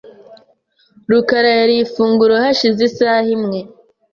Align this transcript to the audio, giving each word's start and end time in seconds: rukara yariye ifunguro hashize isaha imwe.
rukara 1.11 1.49
yariye 1.59 1.81
ifunguro 1.87 2.33
hashize 2.43 2.81
isaha 2.89 3.27
imwe. 3.35 3.59